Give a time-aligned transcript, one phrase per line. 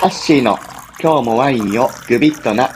[0.00, 0.58] ハッシーの
[0.98, 2.70] 今日もワインをグビッとな。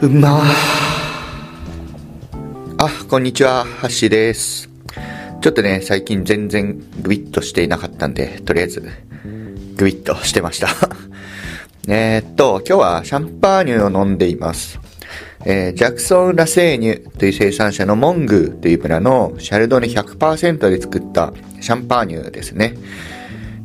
[0.00, 0.40] うま
[2.78, 4.70] あ、こんにちは、ハッシーです。
[5.40, 8.88] ちょっとね、最近全然グビッとしていなかったんで、とりあえず、
[9.74, 10.68] グビッとしてました。
[11.88, 14.80] えーっと、今日はシャンパーニュを飲んでいます。
[15.44, 22.74] えージャクソン・ラセーニュという生産者のモングーという村のシャルドネ100%で作ったシャンパーニュですね。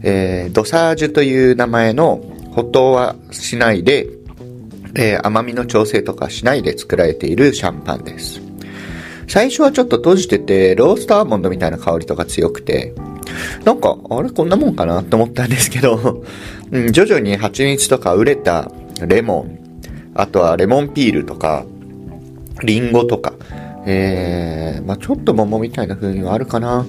[0.04, 4.08] えードサージュという名前の補糖はしないで、
[4.96, 8.40] えー甘みの調整とかしないで作られているシャンパンです。
[9.27, 12.94] 最初はちょっと閉じてて、ローストアーモンドみたいな香りとか強くて、
[13.63, 16.23] なんか、あれこんなもんかなって思ったんですけど、
[16.71, 18.71] うん、徐々に蜂蜜とかウレタ、
[19.07, 19.59] レモン、
[20.13, 21.66] あとはレモンピールとか、
[22.63, 23.34] リンゴとか、
[23.85, 26.85] えー、まあちょっと桃みたいな風味はあるかな。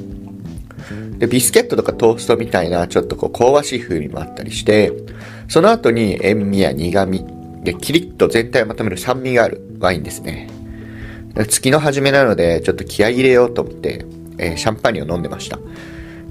[1.19, 4.93] で、ビスケットとかトーストみたいな、ちょっとこう、香ばしい風味もあったりして、
[5.49, 7.25] その後に塩味や苦味、
[7.63, 10.49] で、キリッと全体をまとめる酸味があるワインですね。
[11.49, 14.05] 月の初めなので、ちょっと気合い入れようと思って、
[14.39, 15.59] えーシャンパーニュを飲んでました。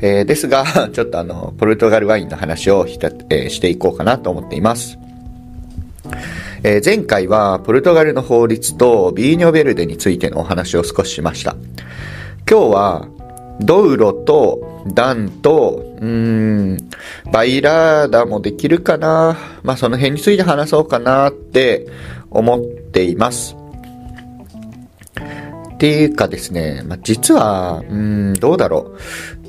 [0.01, 4.97] えーですが、 ちょっとあの、ポルトガルワインの話をひた、えーしていこうかなと思っています。
[6.63, 11.55] えー前回はポルトガルの法律とビーニョベルデについてのお話を少ししました。
[12.49, 13.07] 今日は
[13.61, 16.77] ドウロとダンと、うん、
[17.31, 21.87] バイラーダもできるかなまあその辺について話そうかなって
[22.31, 23.55] 思っています。
[25.73, 29.40] っていうかですね、まあ、実は、うん、どうだろう。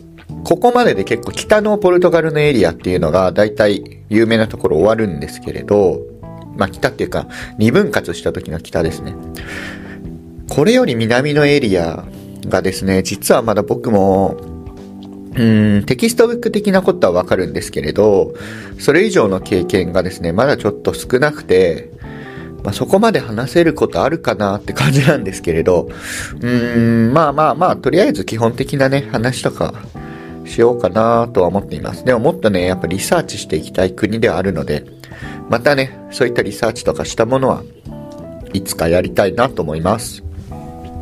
[0.45, 6.01] ここまでで結構北のポルトガルのエリアっていうのが大体有名なところ終わるんですけれど、
[6.57, 9.15] まあ北っていうか二分割した時の北ですね。
[10.49, 12.05] これより南のエリア
[12.47, 14.37] がですね、実はまだ僕も、
[15.35, 18.35] うん、テキストブック的なことはわかるんですけれど、
[18.79, 21.91] それ以上の経験がですね、まだちょっと少なくて、
[22.65, 25.89] まあ、そこまで話せることあるかなって感じなんですけれど、
[26.41, 29.75] うん、まあまあまあ、とりあえず基本的なね、話とか
[30.45, 32.05] しようかなとは思っています。
[32.05, 34.85] でももっとね、やっぱリサーチしていきたい国ではあるので、
[35.49, 37.63] またね、そういったリサーチとかしたものは
[38.53, 40.23] いつかやりたいなと思います。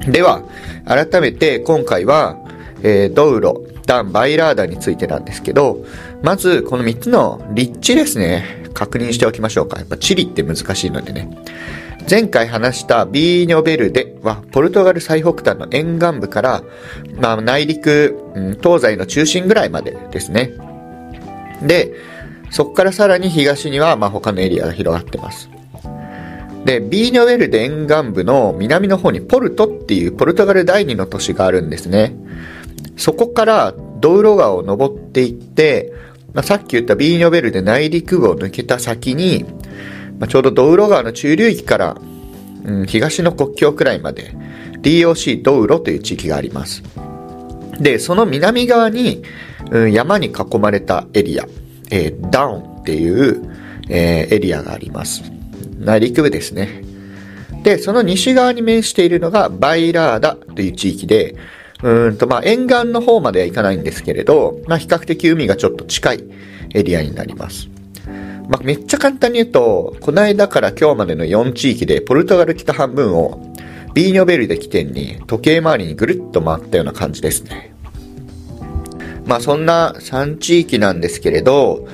[0.08, 0.42] では、
[0.84, 2.36] 改めて今回は、
[2.82, 5.84] えードウロ、ダン、バイラーダについてなんですけど、
[6.22, 9.78] まずこの3つの立地ですね、確認しておきましょうか。
[9.78, 11.28] やっぱチリって難しいのでね。
[12.10, 16.64] 前回話したビーニョベルデは、ポルトガル最北端の沿岸部から、
[17.20, 18.16] まあ内陸、
[18.60, 20.50] 東西の中心ぐらいまでですね。
[21.62, 21.94] で、
[22.50, 25.48] そこからさらに東には、まあ他のエリアが広がってます。
[26.64, 32.16] で、ビーニョベルデ沿岸部の南の方にポルトっていうポルトガル第二の都市があるんですね。
[32.96, 35.92] そこからドウロ川を登っていって、
[36.34, 39.44] まあ、さっき言ったビーニョベルデ内陸部を抜けた先に、
[40.20, 41.96] まあ、ちょうどドウロ川の中流域から、
[42.64, 44.34] うん、東の国境くらいまで
[44.82, 46.82] DOC ドウロという地域があります。
[47.80, 49.22] で、その南側に、
[49.70, 51.46] うん山に囲まれたエリア、
[51.90, 53.42] えーダウンっていう、
[53.88, 55.22] えーエリアがあります。
[55.78, 56.82] 内陸部ですね。
[57.62, 61.36] で、その西側に面しているのがバイラーダという地域で、
[61.82, 66.24] うんと、まあ、沿岸の方までは行かないんですけれど、まあ、比較的海がちょっと近い
[66.74, 67.68] エリアになります。
[68.50, 73.40] まあ、めっちゃ簡単に言うと、この間から今日までの4地域で、ポルトガル北半分を、
[73.94, 77.72] ビーニョベルデ起点に、時計回りにぐるっと回ったような感じですね。
[79.24, 81.86] まあ、そんな3地域なんですけれど、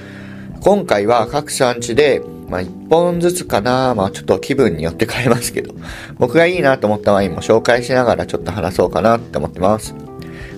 [0.60, 5.74] 今回は各産地で、まあ、1本ずつかな、まあ、ちょっと気分によって変えますけど、
[6.16, 9.94] 僕がいいなと思ったワインも紹介しながらちょっと話そうかなって思ってます。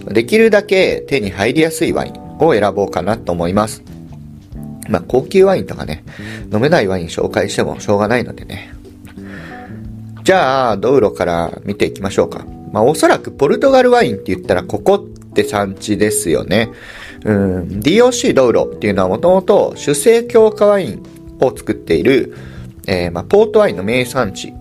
[0.06, 3.82] できるだけ手に入りやすいワインを選ぼうかなと思います。
[4.88, 6.04] まあ、高級ワインとかね、
[6.52, 8.72] 飲めないワイン紹介してもしょうがないのでね。
[10.24, 12.44] じゃあ、ドウロから見ていきましょうか。
[12.72, 16.70] まあ、おそらくポルトガルワインって言ったらここって産地ですよね。
[17.24, 21.02] うん、DOC ドウロっていうのはもともと主成強化ワイン
[21.40, 22.34] を作っている、
[22.86, 24.52] えーまあ、ポートワインの名産地。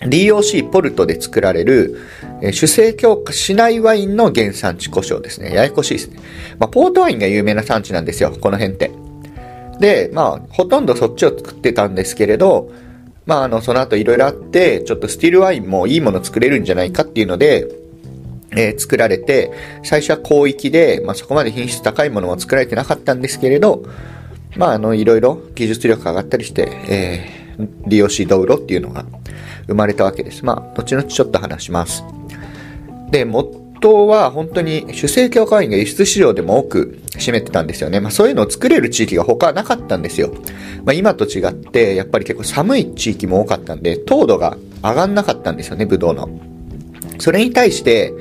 [0.00, 1.98] DOC ポルトで作られる、
[2.42, 5.54] えー主成強化しないワインの原産地故障ですね。
[5.54, 6.18] ややこしいですね。
[6.58, 9.05] まあ、ポートワインが有名な産地なんですよ、この辺って。
[9.80, 12.70] で、まあ、ほとんどそっちを作ってたんですけれど、
[13.26, 17.68] まあ、あの、その後いろいろあって、ちょっとスティールワインもいいもの作れるんじゃないかっていうので、
[18.52, 19.50] えー作られて、
[19.82, 23.84] 最初は広域で、まあ、そこまで品質高いものは作られてなかったんですけれど、
[24.56, 29.04] まあ、あの、いろいろ技術力上がったりして、えー DOC 道路っていうのが
[29.66, 30.44] 生まれたわけです。
[30.44, 32.04] まあ、後々ちょっと話します。
[33.10, 33.24] で、
[33.80, 38.00] 元は本当に主成教会員が輸出市場でも多く占めてたんですよね。
[38.00, 40.32] まあそういうのを作れる地域が他なかったんですよ。
[40.84, 46.28] まあ今と違って、やっぱり結構寒い地域も多かったんで、糖度が上がんなかったんですよね、ブドウの。
[47.18, 48.12] それに対して、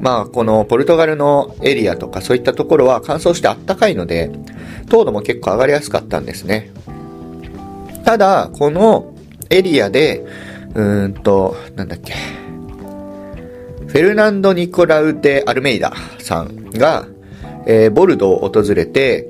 [0.00, 4.30] まあこのポルトガルのエリアとかそういったところは乾燥してあったかいので、
[4.88, 6.70] 糖度も結構上がりやすかったんですね。
[8.04, 9.14] ただ、この
[9.48, 10.24] エリアで、
[10.74, 12.14] うーんと、なんだっけ、
[13.92, 17.06] フェルナンド・ニコラウ・デ・アルメイダさんが、
[17.66, 19.28] えー、ボルドを訪れて、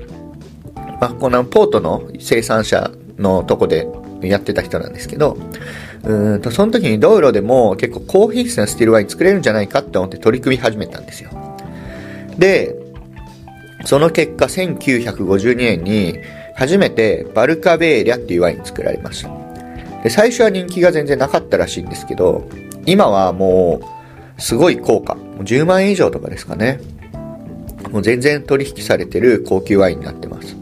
[1.01, 3.89] まあ、このポートの生産者のとこで
[4.23, 5.37] やってた人なんですけど、
[6.05, 11.31] うんと、その時に道路でも結構高品質なスティールワイン作れるんじゃないかって思って取り組み始めたんですよ。
[12.39, 12.77] で、
[13.85, 16.19] その結果1952年に
[16.55, 19.31] 初めてバルカベーリャっていうワイン作られました。
[20.05, 22.49] で、最初は人気が全然なかったらしいんですけど、
[22.87, 24.02] 今はもう
[24.43, 25.15] すごい高価。
[25.39, 26.81] 10万円以上とかですかね。
[27.93, 30.57] もう全然取引されてる高級ワインになってます。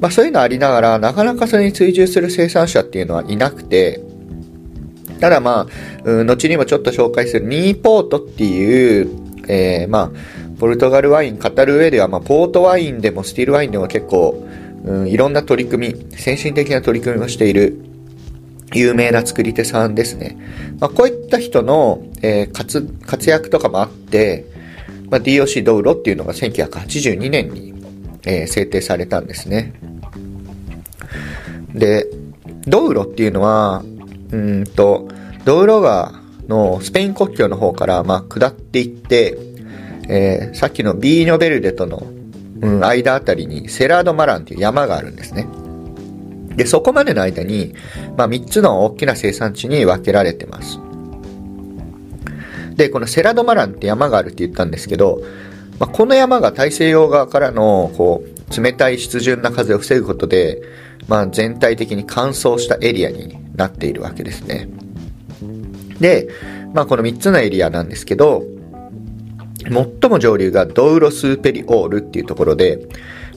[0.00, 4.00] まあそういうのありながら、なかなかそれに追従する生産者っていうのはいなくて、
[5.20, 5.66] ただま
[6.04, 9.10] あ、後にもちょっと紹介するニーポートっていう、
[9.46, 14.46] えー、まあ、ポルトガルワイン語る上では、まあ、ポートワインでもスティールワインでも結構、
[14.84, 17.76] うん、いろんな取り組み、先進的な取り組みをしている
[18.74, 20.36] 有名な作り手さんですね。
[20.80, 24.44] まあ、こういった人の、えー、活活躍とかもあって、
[25.10, 27.74] まあ、DOC ドウロっていうのが1982年に、
[28.24, 29.72] えー、制定されたんですね。
[31.74, 32.06] で、
[32.66, 33.82] ドウロっていうのは、
[34.30, 35.08] うんと、
[35.44, 39.38] ドウロ川のスペイン国境の方から、まあ、下っていって、
[40.08, 42.06] えー、さっきのビーノベルデとの、
[42.60, 45.46] うん、間あたりにセラードマランっていう山があるんですね。
[46.58, 47.72] で、そこまでの間に、
[48.16, 50.80] まあ、3つの大きな生産地に分けられてます。
[52.74, 55.22] で、このセラドマランって山があるって言ったんですけど、
[55.78, 60.60] まあ、この山が大西洋側からの、こう、冷たい湿潤な風を防ぐことで、
[61.06, 64.68] まあ、全体的に乾燥したエリアになっているわけですね。
[66.00, 66.28] で、
[66.74, 68.42] まあ、この3つのエリアなんですけど、
[69.62, 72.80] 最も上流がドウロスーペリオールっていうところで、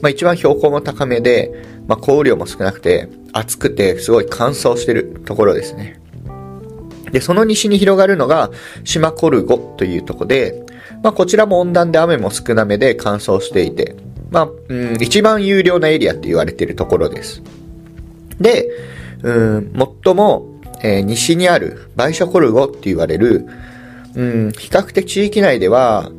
[0.00, 1.52] まあ、一番標高も高めで、
[1.86, 6.00] まあ、降雨量も少なくて、暑くて、すごい乾燥してるところですね。
[7.10, 8.50] で、その西に広がるのが、
[8.84, 10.64] 島コルゴというとこで、
[11.02, 13.96] まあ、こちらも温暖で雨も少なめで乾燥していて、
[14.30, 17.42] まあ、うん、一番有料なエリアって言われてるところです。
[18.40, 18.68] で、
[19.22, 19.72] うん、
[20.04, 23.46] 最も、えー、西にあるバイシャコルゴって言われる、
[24.14, 26.10] うん、比較的地域内では、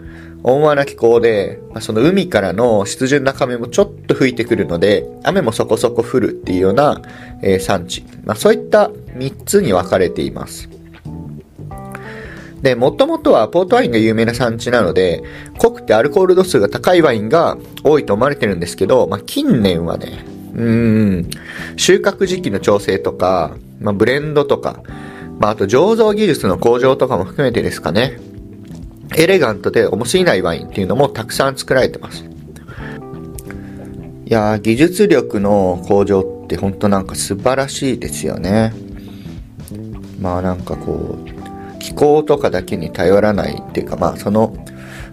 [0.43, 7.01] 温和な気候で、まあ、その海からの湿潤な風もちょっと吹いてくるので、雨もそこそこ降るっていうような、
[7.41, 8.03] えー、産地。
[8.25, 10.69] まあ、そういった3つに分かれています。
[12.61, 15.23] で、もともとはポートワインが有名な産地なので、
[15.57, 20.25] 濃くてアルコール度数が高いワインが多いと思われてるんですけど、まあ、近年はね、
[20.55, 21.29] うん、
[21.77, 24.81] 収穫時期の調整とか、まあ、ブレンドとか、
[25.39, 28.19] まあ、あと醸造技術の向上とかも含めてですかね、
[29.15, 32.25] エレガントで重すぎないワインっていうのもたくさん作られてます。
[34.25, 38.73] いや技術力の向上って本当なんか素晴らしいですよね。
[40.19, 44.55] まあなんかこう、気候とかだけに頼らないっていうかまあその、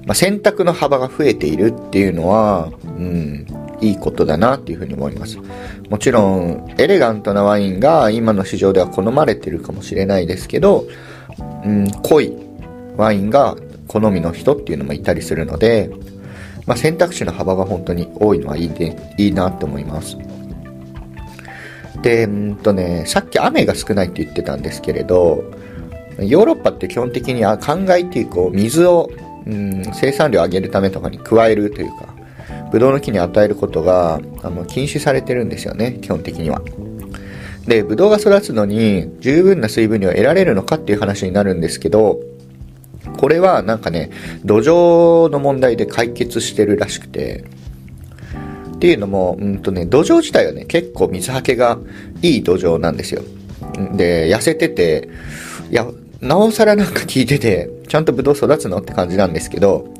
[0.07, 3.47] まあ、選択の幅が増えているっていうのは、うん、
[3.81, 5.39] いいことだなっていうふうに思います。
[5.89, 10.87] もちろん、エレガントなワインが今の市場では好まれてるかもしれないですけど、
[11.65, 12.33] うん、濃い
[12.97, 13.57] ワインが
[13.91, 15.91] 好みの人っていうのもいたりするので、
[16.65, 20.17] まあ、選択肢の幅が本当に多いのはいいでいいなって思います。
[22.01, 25.43] で、うんとね、さっき雨が少ないって言ってたんですけれど、
[26.21, 29.11] ヨーロッパって基本的には灌漑っていうこう水を、
[29.45, 32.15] うん、生産量を上げるためとかに加えるというか、
[32.71, 36.63] ブドウの木に与えることがあの禁止されてるんですよね、基本的には。
[37.67, 42.21] で、ブドウが育つのに十分な水分量を得られるのかっていう話になるんですけど、
[43.21, 44.11] これはなんかね、
[44.47, 47.45] 土壌の問題で解決してるらしくて、
[48.77, 51.79] っていうのも、うんとね、土壌自体はね、結構水はけが
[52.23, 53.21] いい土壌なんですよ。
[53.95, 55.11] で、痩せてて、
[55.71, 55.87] いや、
[56.23, 59.93] なおさらなんか聞いてて、ちゃんとブドウ育つのって感じなんですけど、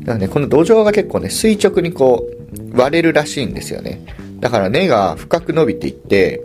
[0.00, 2.26] だからね、この土壌が結構ね、垂直にこ
[2.72, 4.00] う、割れるらしいんですよね。
[4.40, 6.40] だから根が深く伸びていって、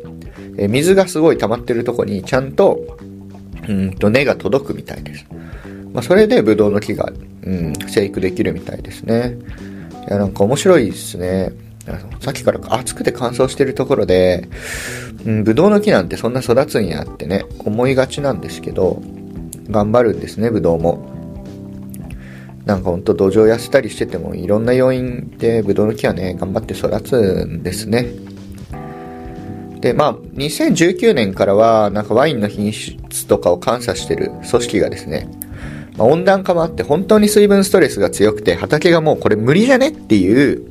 [0.58, 2.98] え水がすごい溜まってるとこにちゃんと、
[3.70, 5.26] うんと根が届くみたいです。
[5.94, 7.12] まあ、それでブドウの木が、
[7.44, 9.38] うん、生育できるみたいですね。
[10.08, 11.52] いや、なんか面白いですね。
[12.20, 14.48] さっきから暑くて乾燥してるところで、
[15.26, 19.02] うん、ブドウの木なんてそんな育つんやってね、思いがちなんですけど、
[19.70, 21.10] 頑張るんですね、ブドウも。
[22.66, 28.08] なんかほんと土壌痩せたりしててもいろんな要因でブドウの木はね、頑張って育つんですね。
[29.82, 35.28] で、まあ、2019年からは、なんかワインの品質とかを監査してる組織がですね、
[36.02, 40.64] まあ、温暖化もあって本当に水分ストレスが強くて畑がもうこれ無理じゃねっていう、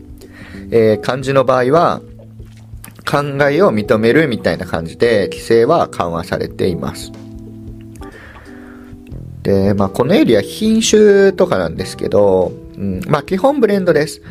[0.73, 2.03] えー、感じの場合は、
[3.11, 7.11] 灌漑を認めるみたいな感じで規制は緩和されています。
[9.43, 14.23] で、まあ、このエリア品種とかなんですけど、うん、まあ、基本ブレンドです。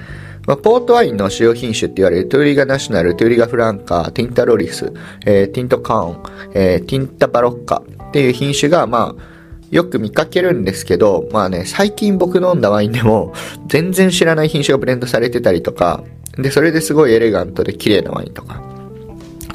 [0.47, 4.93] まあ、ポートワインの主要品種って言われるトゥーリガナショナル、トゥーリガフランカー、ティンタロリス、
[5.25, 9.38] えー、ティントカーン、えー、ティンタバロッカっていう品種が、まあ、
[9.71, 13.33] よく見かけるんですけど、まあね、最近僕飲んだワインでも、
[13.67, 16.03] 全然知らない品種がブレンドされてたりとか、
[16.37, 18.61] で、それですごいエレガントで綺麗なワインとか、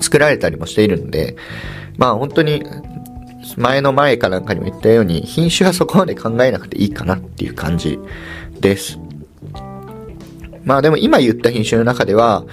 [0.00, 1.36] 作られたりもしているんで、
[1.96, 2.62] まあ本当に、
[3.56, 7.98] 前の前かなんかにも言ったように、品種はそこまで考えなくていいかなっていう感じ
[8.60, 8.98] です。
[10.64, 12.44] まあでも今言った品種の中では、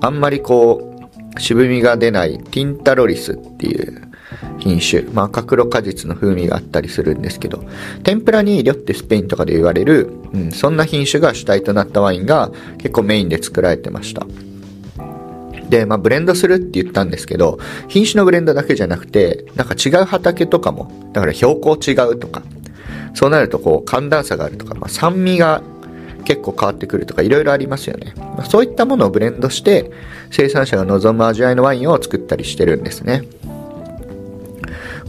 [0.00, 0.88] あんまりこ
[1.36, 4.11] う、渋みが出ないティンタロリスっていう
[4.58, 7.64] 品種、まあ赤黒果実の風味があったりするんですけど、
[8.02, 14.26] 天ぷらにリョってスペインとかで言われる、うん、そんな品種が主体となったワインが結構メインで作られてました。
[15.68, 17.58] で、まあ、ブレンドするって言ったんですけど、
[17.88, 22.42] 品種のブレンドだけじゃなくて、なんか違う畑とかも、だから標高違うとか、
[23.14, 25.62] そうなるとこう寒暖差があるとか、まあ、酸味が
[26.24, 28.12] 結構変わってくるとかいろいろありますよね。
[28.16, 29.90] まあ、そういったものをブレンドして
[30.30, 33.22] 生産者が望む味わいのワインを作ったりしてるんですね。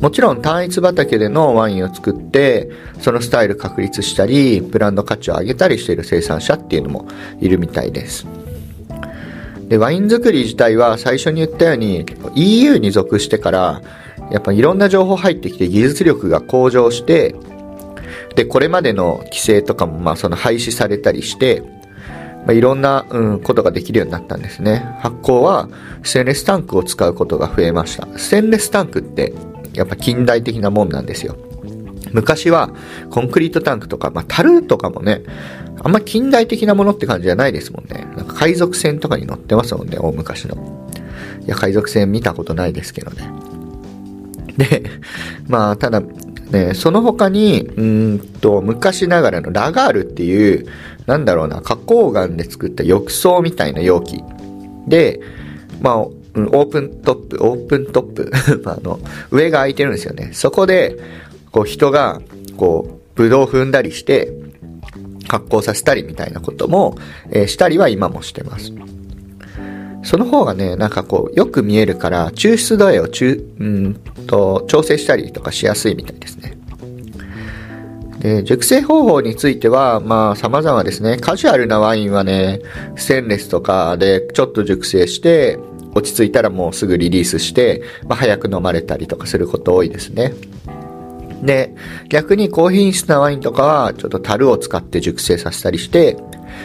[0.03, 2.69] もちろん単一畑でのワインを作って、
[2.99, 7.07] そのスタイル確立したり、ブランド価値を上げたりしている生産者っていうのも
[7.39, 8.27] いるみたいです。
[9.69, 12.05] で、ワイン作り自体は最初に言ったように
[12.35, 13.81] EU に属してから、
[14.29, 17.33] やっぱいろんな情報入ってきて技術力が向上して、
[18.35, 21.61] で、これまでの規制とかもまあその廃止されたりして、
[22.45, 24.85] まあ、いろんな、うん、ことができるようになったんですね。
[24.99, 25.69] 発酵は
[26.03, 28.05] ステンレスタンクを使うことが増えました。
[28.17, 29.31] ステンレスタンクって
[29.73, 31.35] やっぱ近代的なもんなんですよ。
[32.11, 32.71] 昔は
[33.09, 35.23] コンクリートタンクとか、まあ、樽とかもね、
[35.81, 38.07] あんま近代的なものって感じじゃないですもんね。
[38.15, 40.89] なんか海賊船とかに乗ってますもんね、大昔の。
[41.45, 43.29] いや、海賊船見たことないですけどね。
[44.57, 44.83] で、
[45.47, 46.01] まあ、ただ、
[46.51, 50.67] ね、その他に、うんと、昔ながらのラガールっていう、
[51.07, 54.23] なんだろうな、花崗岩で作った浴槽みたいな容器
[54.87, 55.19] で、
[55.81, 58.31] まあ、うん、オープントップ、オープントップ
[58.65, 58.99] あの、
[59.31, 60.31] 上が空いてるんですよね。
[60.33, 60.97] そこで、
[61.51, 62.21] こう人が、
[62.57, 64.33] こう、ブドウ踏んだりして、
[65.27, 66.95] 発酵させたりみたいなことも、
[67.31, 68.71] えー、したりは今もしてます。
[70.03, 73.93] その方がね、なんかこう、よく見えるから、抽出度合いを中、うん
[74.27, 76.57] と、調整したりとかしやすいみたいですね。
[78.19, 81.17] で、熟成方法については、まあ、様々ですね。
[81.17, 82.61] カジュアルなワインはね、
[82.95, 85.57] ステンレスとかでちょっと熟成して、
[85.95, 90.33] 落ち着いたらもうすぐリリースして、まあ、早く飲まれたりとかすること多いですね。
[91.43, 91.75] で、
[92.09, 96.17] 逆に高品質なワインとかは、ちょっと樽を使って熟成させたりして、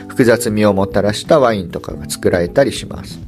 [0.08, 3.18] 複雑味をもたらしたワインとかが作られたりします。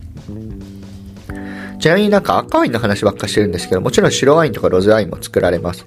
[1.80, 5.87] ちなみになんか赤ワインの話ばっかしてるんですけど、もちろん白ワインとかロゼワインも作られます。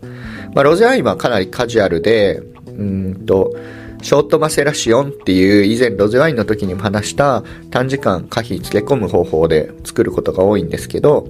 [0.53, 3.55] まあ、ロゼワインはかなりカジュアルで、うんと、
[4.03, 7.41] ショートマセラシオンっていう以前ロゼワインの時にも話した
[7.72, 11.29] 短時間可否漬け込む方法で作ることが多いんですけど、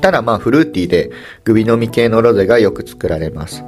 [0.00, 1.10] ただまあフルーティーで
[1.44, 3.62] グビ飲み系のロゼがよく作られます。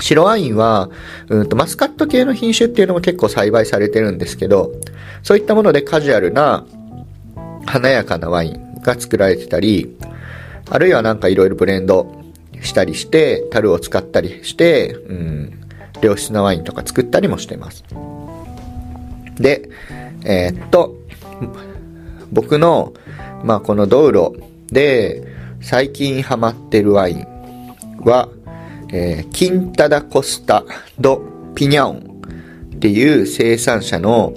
[0.00, 0.88] 白ワインは、
[1.28, 4.72] うんとマスカット系の品種っていうのも結構栽培されてるんですけど、
[5.22, 6.66] そういったものでカジュアルな
[7.66, 9.94] 華やかなワインが作られてたり、
[10.70, 12.10] あるいはなんかいろいろブレンド
[12.62, 15.65] したりして、樽を使ったりして、うん、
[16.02, 17.84] 良質なワインとか作ったりもしてます。
[19.36, 19.68] で、
[20.24, 20.96] えー、っと、
[22.32, 22.92] 僕の、
[23.44, 24.34] まあ、このドウロ
[24.68, 25.22] で
[25.60, 27.26] 最近ハマってるワイン
[28.00, 28.28] は、
[28.92, 30.64] えー、キンタダコスタ
[30.98, 31.22] ド
[31.54, 32.22] ピニャオン
[32.76, 34.34] っていう生産者の、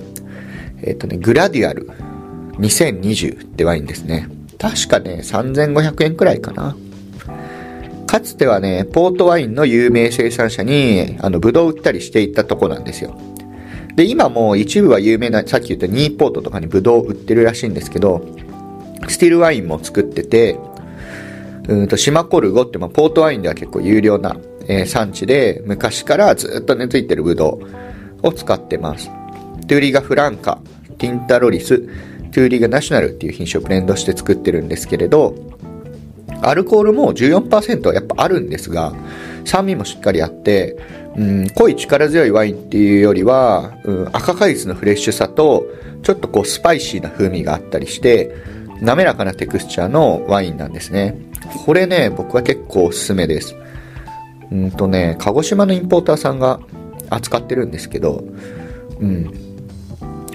[0.82, 1.90] えー、っとね、グラディアル
[2.58, 4.28] 2020ってワインですね。
[4.58, 6.76] 確かね、3500円くらいかな。
[8.10, 13.16] かつてはね、ポートワインの有名生産者に、あの、ブドウ売ったりしていたとこなんですよ。
[13.96, 18.26] で、今も一部は有名な、さっき言ったニーポートとかにブドウ売ってるらしいんですけど、
[19.08, 20.58] スティルワインも作ってて、
[21.68, 24.38] うんと、シマコルゴって、まあ、ポートワインでは結構有料な、
[24.68, 27.60] えー、産地で、昔からずっと根付いてるブド
[28.24, 29.12] ウを使ってます。
[29.68, 30.58] トゥーリガフランカ
[30.98, 31.78] ティンタロリス、
[32.32, 35.36] トゥーリガナショナルっていう品種をブレンドして作ってるんですけれど、
[36.42, 38.94] アルコールも14%はやっぱあるんですが、
[39.46, 40.78] 酸味もしっかりあって、
[41.16, 45.66] うん、濃い力強いワインっていうよりは、うん、赤果実のフレッシュさと、
[46.04, 48.36] ちょっとこうスパイシーな風味があったりして、
[48.82, 51.18] 滑らかなテクスチャーのワインなんですね。
[51.66, 53.56] これね、僕は結構おすすめです。
[54.52, 56.60] うんとね、鹿児島のインポーターさんが
[57.10, 58.24] 扱ってるんですけど、
[59.00, 59.32] うん、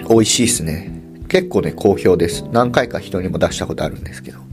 [0.09, 0.91] 美味しいっすね。
[1.27, 2.45] 結構ね、好評です。
[2.51, 4.44] 何回か人にも出したことあるんですけど。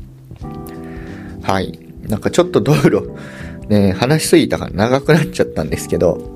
[1.42, 1.78] はい。
[2.08, 3.12] なんかちょっと道路、
[3.68, 6.32] ね、話しすぎたから長くなっちゃったんですけど、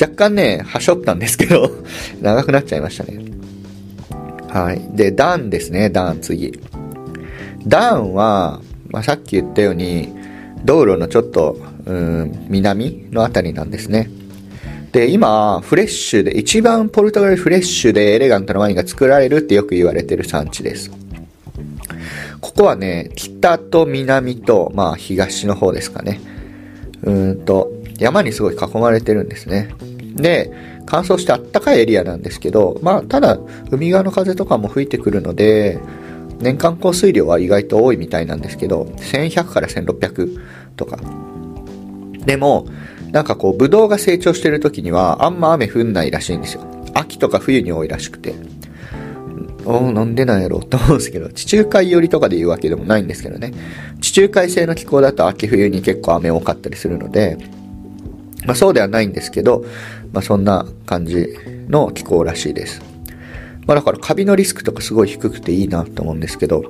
[0.00, 1.70] 若干ね、はしょったんですけど、
[2.20, 3.20] 長くなっちゃいましたね。
[4.48, 4.80] はい。
[4.94, 6.58] で、ダンですね、ダン次。
[7.66, 10.12] ダンは、まあ、さっき言ったように、
[10.64, 14.10] 道路のちょっと、うん、南のあたりなんですね。
[14.92, 20.90] で、今、フレッシュで、一番ポルトガルフレッシュでエレガントなワインが作られるってよく言われてる産地です。
[22.54, 26.20] ここはね、北と南と、まあ東の方ですかね。
[27.02, 29.74] うんと、山にすごい囲まれてるんですね。
[30.14, 30.52] で、
[30.86, 33.40] 乾燥してあったかいエリアなんですけど、まあただ、
[33.72, 35.80] 海側の風とかも吹いてくるので、
[36.38, 40.38] 年間降水量は意外と多いみたいなんですけど、1100から1600
[40.76, 40.98] とか。
[42.24, 42.66] でも、
[43.10, 46.62] なんかこう、ブドウが成長してる時には、あんま雨降んないらしいんですよ。
[46.94, 48.32] 秋とか冬に多いらしくて。
[49.64, 53.52] おなんでなんやろう と思うんですけど、地中海寄りとかで言うわけでもないんですけどね。
[54.00, 57.38] 地中海性の気候だと秋冬に結構雨多かったりするので、
[58.44, 59.64] まあそうではないんですけど、
[60.12, 61.28] まあそんな感じ
[61.68, 62.82] の気候らしいです。
[63.66, 66.64] まあだからカビのリスクとかすごい低くていいなと思うんですけど、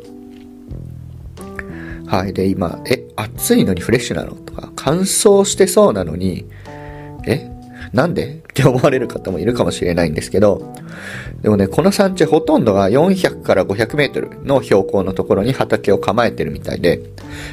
[2.07, 2.33] はい。
[2.33, 4.33] で、今、え、暑いのにフレッシュなの？
[4.33, 6.45] とか、乾燥してそうなのに、
[7.27, 7.51] え？
[7.95, 8.35] なんで？
[8.35, 10.75] って思われる方もいるかもしれないんですけど、
[11.43, 17.01] でもね、この産地ほとんどが400から500メートルの標高のところに畑を構えてるみたいで、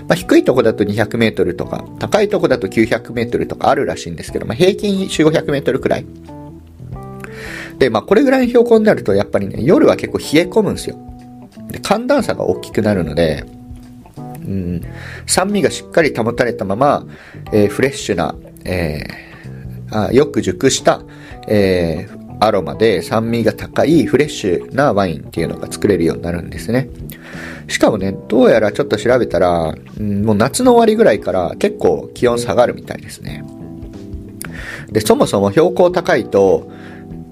[0.08, 6.06] まあ、低いとこだと200メートルとか、高いとこだと900メートルとかあるらしいんですけど、まあ、平均4、500メートルくらい。
[7.77, 10.98] で、まあ、これぐらいの標高になると、やっぱりね、夜は結構冷え込むんですよ。
[11.70, 13.44] で、寒暖差が大きくなるので、
[14.18, 14.82] うん、
[15.27, 17.06] 酸味がしっかり保たれたまま、
[17.51, 19.30] えー、フレッシュな、えー、
[19.92, 21.01] あよく熟した、
[21.48, 26.90] えー、アロマで酸味が高いフレッシュなワインっていうのが作れるようになるんですね。
[27.68, 33.44] しかもね、どうやらちょっと調べたら、うん、もう夏の終わりぐらいから結構気温下がるみたいですね。
[34.92, 36.70] で、そもそも標高高いと、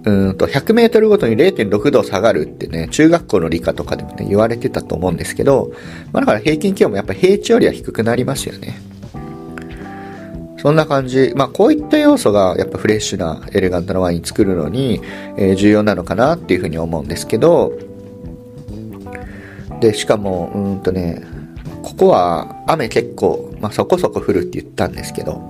[0.06, 5.72] うんと、100メートルごとに0.6度下がるってね、中学校の理科とかでもね、言われてたと思うんですけど、
[6.13, 8.80] まあだから平均気温もやっぱ平地よりは低くなりますよね。
[10.62, 11.34] そんな感じ。
[11.36, 15.02] まあこういった要素がやっぱフレッシュなエレガントなワイン作るのに、
[15.38, 17.74] え、重要なのかなっていうふうに思うんですけど、
[19.80, 21.24] で、しかも、うんとね、
[21.82, 25.41] ここは雨結構、まあそこそこ降るって言ったんですけど、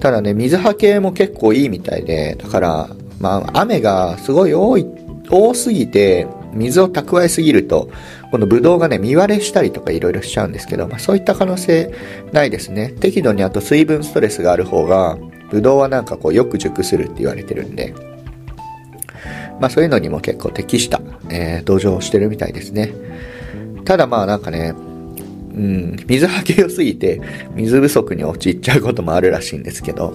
[0.00, 2.88] ただね、水はけも結構いいみたいで、だから、
[3.20, 4.86] まあ、雨がすごい多い、
[5.28, 7.90] 多すぎて、水を蓄えすぎると、
[8.30, 11.92] このブドウがね、見割れしたりとかいろいろしちゃうんですけど、まあそういった可能性
[12.32, 12.90] ないですね。
[13.00, 15.18] 適度にあと水分ストレスがある方が、
[15.50, 17.94] ブドウはなんかこうよく熟するって言われてるんで、
[19.60, 22.92] まあそういうのにも結構適した、えー、土壌をしてるみたいですね。
[23.84, 24.74] ただまあなんかね、
[25.54, 27.20] うん、水はけ良すぎて、
[27.54, 30.12] 水不足に陥っちゃうこともあるらしいんですけど、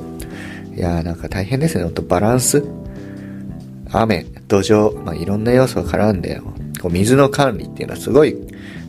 [0.75, 2.63] いやーなんか大変ですね、ほんとバランス
[3.91, 6.41] 雨、土壌、まあ、いろんな要素が絡んで、
[6.83, 8.35] こう水の管理っていうのはすごい、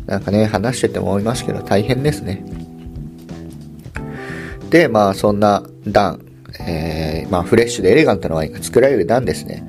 [0.06, 2.44] なんかね、話してても思いますけど、大変ですね。
[4.68, 6.20] で、まあ、そんな段、
[6.58, 9.64] えー、まあ、フレッシュでエレガントなワインが作られる段ですね。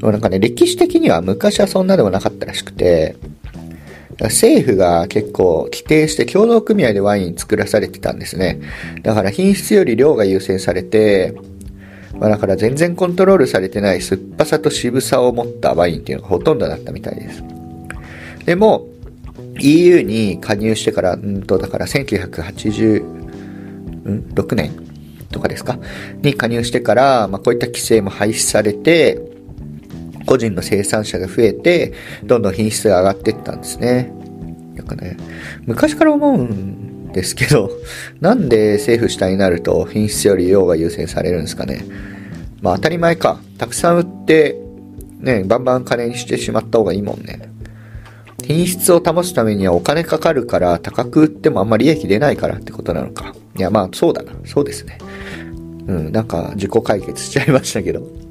[0.00, 3.16] なんかね、歴史的には昔はそんなでもなかったらしくて、
[4.20, 8.60] 政府が結構規定して協同組合でワイン作らされてたんですね。
[9.02, 11.34] だから品質より量が優先されて、
[12.18, 17.53] まあ、だから全然コントロールされてない酸っぱさと渋さを持ったワインっていうのがほとんどだったみたいです。
[18.44, 18.88] でも、
[19.60, 24.72] EU に加入してから、うんと、だから1986年
[25.30, 25.78] とかですか？
[26.22, 29.20] に加入してから、まあ、こういった規制も廃止されて、
[30.26, 31.92] 個人の生産者が増えて、
[32.24, 34.10] どんどん品質が上がっていったんですね。
[34.74, 35.16] なんかね、
[35.66, 37.70] 昔から思うんですけど、
[38.20, 41.84] なんで政府主体になると品質より量が優先されるんですかね？
[42.60, 43.40] まあ当たり前か。
[43.58, 44.60] たくさん売って、
[45.20, 47.53] ね、バンバン金にしてしまった方がいいもんね。
[48.46, 53.34] 品質を保つためにはお金かかるから高く売ってもあんまり利益出ないからってことなのか。
[53.56, 54.32] いやまあそうだな。
[54.44, 54.98] そうですね。
[55.86, 58.24] うん、なんか自己解決しちゃいましたけど。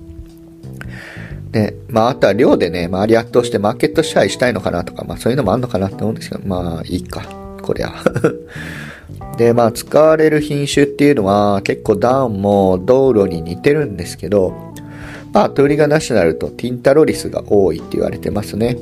[1.51, 7.21] で、まあ、あとは量でね、周り圧倒してマーケット支配したいのかなとか、まあ、そういうのもあんのかなって思うんですけど、まあ、いいか、
[7.61, 7.93] こりゃ。
[9.37, 14.51] で、まあ、使われる品種っていうのは、結構ダウンも道路に似てるんですけど、
[15.31, 18.77] まあ、トゥーリガナショナルとティンタロリスが多いって言われてますね。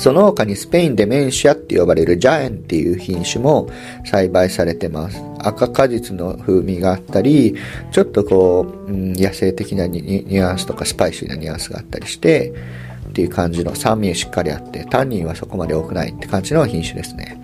[0.00, 3.68] その他にスペインでメンシアって呼ばれるジャエンっていう品種も
[4.06, 5.22] 栽培されてます。
[5.38, 7.54] 赤果実の風味があったり、
[7.92, 12.54] ちょっとこう、うん、野生的なニュアンスとかスパイシーなニュアンスがあったりして、
[13.10, 17.38] っていう感じの酸味しっかりあって、タンニンはそこまで多くないって感じの品種ですね。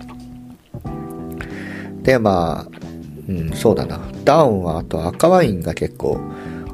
[2.01, 2.67] で、まあ、
[3.29, 3.99] うん、そうだな。
[4.25, 6.19] ダウンはあと赤ワインが結構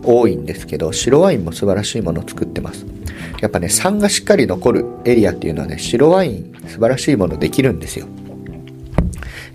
[0.01, 2.85] 多いんですけど、白ワインも素晴らしいものを作ってます。
[3.43, 8.07] やっぱね、酸がしっかり残るエリアっていうのはね、白ワイン素晴らしいものできるんですよ。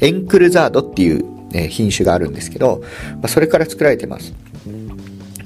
[0.00, 2.82] エンクルザードっていう、ね、品種があるんですけど、
[3.14, 4.34] まあ、それから作られてます。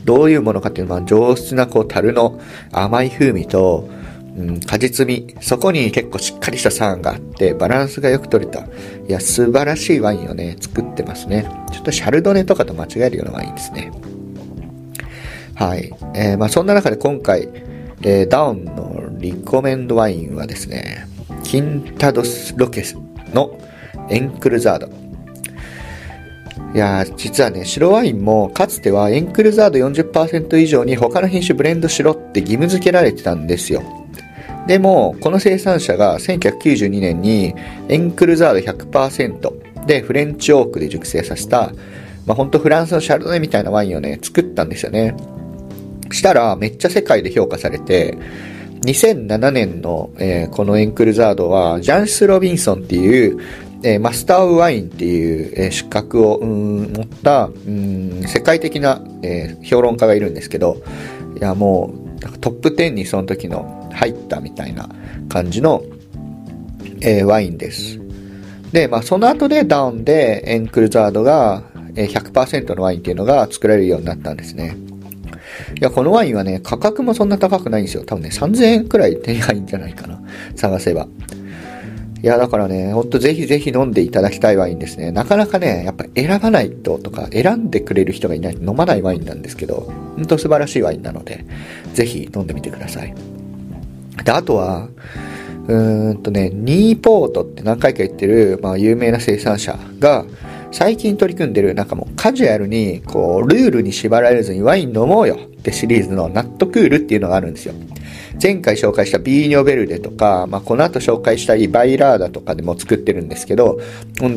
[0.04, 2.40] どういうものかっていうのは、上質なこう樽の
[2.72, 3.88] 甘い風味と、
[4.36, 5.36] うん、果実味。
[5.40, 8.62] そこに結構しっかりした酸があって、バランスがよく取れた。
[8.62, 8.64] い
[9.06, 11.46] や、素晴らしいワインをね、作ってますね。
[11.70, 13.92] ちょっとシャルドネとかと間違えるようなワインですね。
[15.54, 15.94] はい。
[16.16, 17.48] えー、まあそんな中で今回、
[18.04, 21.06] え、ダウンのリコメンドワインはですね、
[21.44, 22.96] キンタドスロケス
[23.32, 23.58] の
[24.08, 24.88] エンクルザード。
[26.74, 33.82] いや実はね、白ワインもかつてはエンクルザード40%以上に他の品種ブレンドしろって義務付けられてたんですよ。
[34.66, 37.54] でも、この生産者が1992年に
[37.88, 41.72] エンクルザード100%でフレンチオークで熟成させた、
[42.26, 45.14] まあ、ほんとフランスのシャルドネみたいなワインをね、作ったんですよね。
[46.12, 48.18] したらめっちゃ世界で評価されて、
[48.82, 53.38] 2007年の、えー、このエンクルザードは、ジャンス・ロビンソンっていう、
[53.84, 60.82] えー、マスター・オブ・ワインっていう、えー、資格を持った、うん世界的な、えー、評論家がいるんですけど、
[61.38, 64.88] いやもうトップ10にその時の入ったみたいな
[65.28, 65.82] 感じの、
[67.00, 67.98] えー、ワインです。
[68.72, 74.76] で、まあその後でダウンでエンクルザードが100%のワインっていうのが作られるようになったんですね。
[75.80, 78.04] いや、このワインはね、価格もそんな高くないんですよ。
[78.04, 80.20] 多分ね、3000円くらい手に入るんじゃないかな。
[80.56, 81.08] 探せば。
[82.22, 85.10] いや、だからね、ほんとぜひぜひ飲んでいただきたいワインですね。
[85.10, 91.44] なかなかね、やっぱ選ばないととか、選んでくれる人がいないと飲まないワインなんですけど、ほんと素晴らしいワインなので、
[91.94, 93.12] ぜひ飲んでみてください。
[94.24, 94.88] で、あとは、
[95.66, 100.24] うーんとね、ニーポートって何回か言ってる、まあ、有名な生産者が、
[100.70, 107.74] 最近取り組んでる、なんかもうカジュアルに、こう、ルールに縛られずにワイン飲もうよってシリーズのナットクールっていうのがあるんですよ。
[108.42, 113.80] 前回紹介したビーニョベルデとか、まあ、この後紹介したいバイラーダとかでも作ってるんですけど、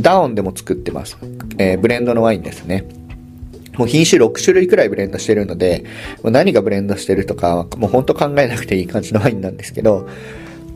[0.01, 1.17] ダウンでも作ってます。
[1.57, 2.85] えー、ブレンドのワインですね。
[3.77, 5.83] もう品種6種類くらいブレンドしてるので、
[6.23, 10.07] もう何がブレンドしてるとか、もうほんと考えなくていい感じのワインなんですけど、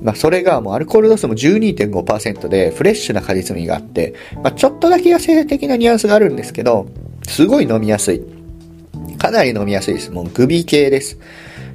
[0.01, 6.87] まあ、それがもうアルコール度数も12.5%でフレッシュな果実味があって、まあ、ちょっとだけ野生的なニュアンスがあるんですけど、
[7.27, 8.38] すごい飲みやすい。
[9.19, 10.11] かなり飲みやすいです。
[10.11, 11.19] もうグビ系です。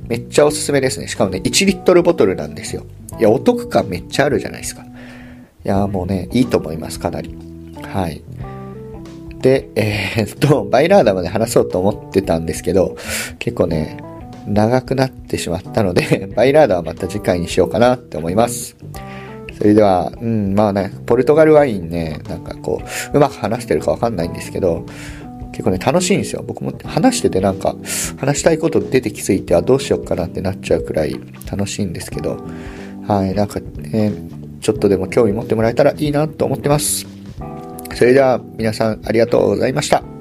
[0.09, 1.07] めっちゃおすすめですね。
[1.07, 2.85] しかもね、1リットルボトルなんですよ。
[3.19, 4.83] いや、お得感めっちゃあるじゃないですか。
[4.83, 4.87] い
[5.69, 7.35] や、もうね、いいと思います、かなり。
[7.83, 8.23] はい。
[9.41, 12.97] で、えー、っと、バイラーダまで話そうと思ってたんですけど、
[13.39, 13.99] 結構ね、
[14.47, 18.77] 長くなってしまったので、 バイラードはまた次回にしようかなって思います。
[19.57, 24.85] それでは、うん、まあね、ポルトガルワインね、なんかこう、うまく話してるかわかんないんですけど、
[25.55, 26.43] 結構ね、楽しいんですよ。
[26.45, 27.77] 僕も話しててなんか、
[28.19, 31.17] 話したいこと出てきすぎて、は、どうしようかなってなっちゃうくらい
[31.51, 32.45] 楽しいんですけど、
[33.07, 34.13] はい、なんかね、
[34.61, 37.07] ちょっとでも興味持ってもらえたらいいなと思ってます。
[37.95, 40.14] それでは皆さんありがとうございました。